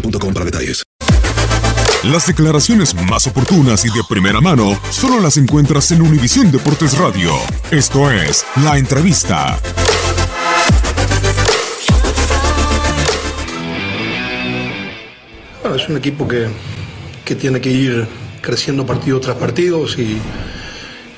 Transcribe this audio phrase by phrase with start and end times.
[0.00, 0.82] boostmobile.com para detalles.
[2.04, 7.32] Las declaraciones más oportunas y de primera mano solo las encuentras en Univisión Deportes Radio.
[7.70, 9.58] Esto es La Entrevista.
[15.74, 16.48] Es un equipo que,
[17.24, 18.06] que tiene que ir
[18.40, 20.20] creciendo partido tras partido y,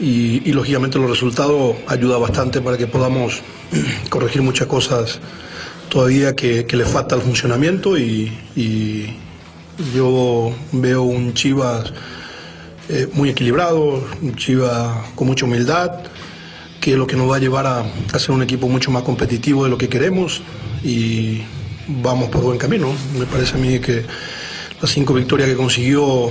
[0.00, 3.40] y, lógicamente los resultados ayudan bastante para que podamos
[4.10, 5.20] corregir muchas cosas
[5.92, 9.14] todavía que, le falta al funcionamiento y, y
[9.94, 11.92] yo veo un Chivas
[12.88, 16.00] eh, muy equilibrado, un Chivas con mucha humildad,
[16.80, 17.80] que es lo que nos va a llevar a,
[18.10, 20.40] a ser un equipo mucho más competitivo de lo que queremos
[20.82, 21.42] y
[21.86, 22.90] vamos por buen camino.
[23.18, 24.02] Me parece a mí que
[24.80, 26.30] las cinco victorias que consiguió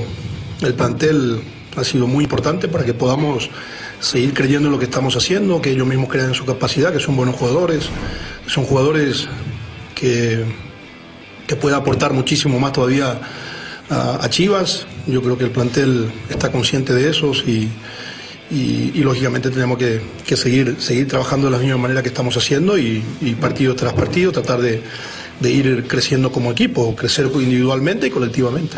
[0.61, 1.39] el plantel
[1.78, 3.51] ha sido muy importante para que podamos
[3.99, 6.99] seguir creyendo en lo que estamos haciendo, que ellos mismos crean en su capacidad, que
[6.99, 7.89] son buenos jugadores,
[8.47, 9.28] son jugadores
[10.01, 13.19] que, puede aportar muchísimo más todavía
[13.89, 14.88] a, Chivas.
[15.06, 17.69] Yo creo que el plantel está consciente de eso y,
[18.50, 20.01] y, lógicamente tenemos que,
[20.35, 23.03] seguir, seguir trabajando de la misma manera que estamos haciendo y,
[23.40, 28.78] partido tras partido tratar de ir creciendo como equipo, crecer individualmente y colectivamente.